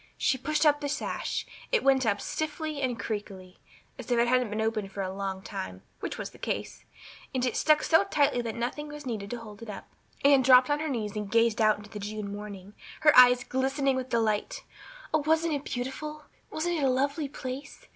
She 0.17 0.39
pushed 0.39 0.65
up 0.65 0.81
the 0.81 0.89
sash 0.89 1.45
it 1.71 1.83
went 1.83 2.07
up 2.07 2.19
stiffly 2.19 2.81
and 2.81 2.99
creakily, 2.99 3.57
as 3.99 4.09
if 4.09 4.17
it 4.17 4.27
hadn't 4.27 4.49
been 4.49 4.59
opened 4.59 4.91
for 4.91 5.03
a 5.03 5.13
long 5.13 5.43
time, 5.43 5.83
which 5.99 6.17
was 6.17 6.31
the 6.31 6.39
case; 6.39 6.83
and 7.35 7.45
it 7.45 7.55
stuck 7.55 7.83
so 7.83 8.03
tight 8.05 8.43
that 8.43 8.55
nothing 8.55 8.87
was 8.87 9.05
needed 9.05 9.29
to 9.29 9.37
hold 9.37 9.61
it 9.61 9.69
up. 9.69 9.85
Anne 10.25 10.41
dropped 10.41 10.71
on 10.71 10.79
her 10.79 10.89
knees 10.89 11.15
and 11.15 11.29
gazed 11.29 11.61
out 11.61 11.77
into 11.77 11.91
the 11.91 11.99
June 11.99 12.33
morning, 12.33 12.73
her 13.01 13.15
eyes 13.15 13.43
glistening 13.43 13.95
with 13.95 14.09
delight. 14.09 14.63
Oh, 15.13 15.19
wasn't 15.23 15.53
it 15.53 15.65
beautiful? 15.65 16.23
Wasn't 16.49 16.77
it 16.79 16.83
a 16.83 16.89
lovely 16.89 17.29
place? 17.29 17.85